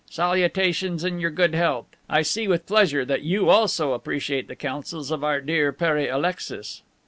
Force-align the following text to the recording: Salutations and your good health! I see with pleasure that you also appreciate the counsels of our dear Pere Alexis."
Salutations 0.09 1.03
and 1.03 1.21
your 1.21 1.29
good 1.29 1.53
health! 1.53 1.85
I 2.09 2.23
see 2.23 2.47
with 2.47 2.65
pleasure 2.65 3.05
that 3.05 3.21
you 3.21 3.49
also 3.49 3.93
appreciate 3.93 4.47
the 4.47 4.55
counsels 4.55 5.11
of 5.11 5.23
our 5.23 5.39
dear 5.39 5.71
Pere 5.71 6.09
Alexis." 6.09 6.81